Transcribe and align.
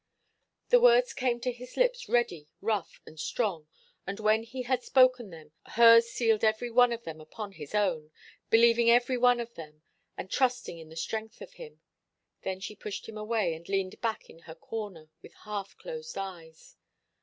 The 0.69 0.79
words 0.79 1.13
came 1.13 1.39
to 1.41 1.51
his 1.51 1.77
lips 1.77 2.09
ready, 2.09 2.49
rough 2.59 2.99
and 3.05 3.19
strong, 3.19 3.67
and 4.07 4.19
when 4.19 4.41
he 4.41 4.63
had 4.63 4.81
spoken 4.83 5.29
them, 5.29 5.51
hers 5.67 6.09
sealed 6.09 6.43
every 6.43 6.71
one 6.71 6.91
of 6.91 7.03
them 7.03 7.21
upon 7.21 7.51
his 7.51 7.75
own, 7.75 8.09
believing 8.49 8.89
every 8.89 9.15
one 9.19 9.39
of 9.39 9.53
them, 9.53 9.83
and 10.17 10.27
trusting 10.31 10.79
in 10.79 10.89
the 10.89 10.95
strength 10.95 11.39
of 11.39 11.53
him. 11.53 11.81
Then 12.41 12.59
she 12.59 12.75
pushed 12.75 13.07
him 13.07 13.15
away 13.15 13.53
and 13.53 13.69
leaned 13.69 14.01
back 14.01 14.27
in 14.27 14.39
her 14.39 14.55
corner, 14.55 15.11
with 15.21 15.35
half 15.43 15.77
closed 15.77 16.17
eyes. 16.17 16.77